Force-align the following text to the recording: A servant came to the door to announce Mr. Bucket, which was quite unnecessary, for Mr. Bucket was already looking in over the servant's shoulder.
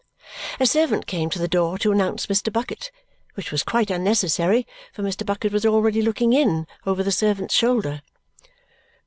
A 0.59 0.65
servant 0.65 1.05
came 1.05 1.29
to 1.29 1.37
the 1.37 1.47
door 1.47 1.77
to 1.77 1.91
announce 1.91 2.25
Mr. 2.25 2.51
Bucket, 2.51 2.89
which 3.35 3.51
was 3.51 3.61
quite 3.61 3.91
unnecessary, 3.91 4.65
for 4.91 5.03
Mr. 5.03 5.23
Bucket 5.23 5.53
was 5.53 5.63
already 5.63 6.01
looking 6.01 6.33
in 6.33 6.65
over 6.87 7.03
the 7.03 7.11
servant's 7.11 7.53
shoulder. 7.53 8.01